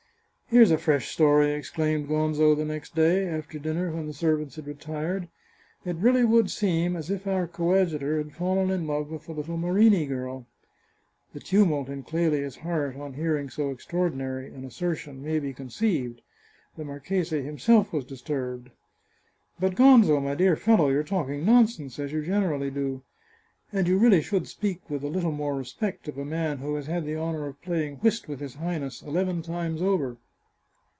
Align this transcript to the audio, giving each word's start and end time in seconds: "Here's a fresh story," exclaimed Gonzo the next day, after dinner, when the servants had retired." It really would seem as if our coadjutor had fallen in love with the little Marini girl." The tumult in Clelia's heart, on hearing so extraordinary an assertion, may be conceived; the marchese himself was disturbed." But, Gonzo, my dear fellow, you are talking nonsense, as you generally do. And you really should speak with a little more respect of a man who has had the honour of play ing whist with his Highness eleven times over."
"Here's 0.51 0.69
a 0.71 0.77
fresh 0.77 1.07
story," 1.07 1.53
exclaimed 1.53 2.09
Gonzo 2.09 2.53
the 2.57 2.65
next 2.65 2.93
day, 2.93 3.25
after 3.25 3.57
dinner, 3.57 3.93
when 3.95 4.05
the 4.07 4.11
servants 4.13 4.57
had 4.57 4.67
retired." 4.67 5.29
It 5.85 5.95
really 5.95 6.25
would 6.25 6.51
seem 6.51 6.97
as 6.97 7.09
if 7.09 7.25
our 7.25 7.47
coadjutor 7.47 8.17
had 8.17 8.33
fallen 8.33 8.69
in 8.69 8.85
love 8.85 9.09
with 9.11 9.27
the 9.27 9.31
little 9.31 9.55
Marini 9.55 10.05
girl." 10.05 10.45
The 11.31 11.39
tumult 11.39 11.87
in 11.87 12.03
Clelia's 12.03 12.57
heart, 12.57 12.97
on 12.97 13.13
hearing 13.13 13.49
so 13.49 13.69
extraordinary 13.71 14.53
an 14.53 14.65
assertion, 14.65 15.23
may 15.23 15.39
be 15.39 15.53
conceived; 15.53 16.19
the 16.75 16.83
marchese 16.83 17.41
himself 17.41 17.93
was 17.93 18.03
disturbed." 18.03 18.71
But, 19.61 19.75
Gonzo, 19.75 20.21
my 20.21 20.35
dear 20.35 20.57
fellow, 20.57 20.89
you 20.89 20.99
are 20.99 21.03
talking 21.03 21.45
nonsense, 21.45 21.97
as 21.97 22.11
you 22.11 22.25
generally 22.25 22.69
do. 22.71 23.03
And 23.71 23.87
you 23.87 23.97
really 23.97 24.21
should 24.21 24.49
speak 24.49 24.81
with 24.89 25.01
a 25.01 25.07
little 25.07 25.31
more 25.31 25.55
respect 25.55 26.09
of 26.09 26.17
a 26.17 26.25
man 26.25 26.57
who 26.57 26.75
has 26.75 26.87
had 26.87 27.05
the 27.05 27.15
honour 27.15 27.47
of 27.47 27.61
play 27.61 27.87
ing 27.87 27.95
whist 27.99 28.27
with 28.27 28.41
his 28.41 28.55
Highness 28.55 29.01
eleven 29.01 29.41
times 29.41 29.81
over." 29.81 30.17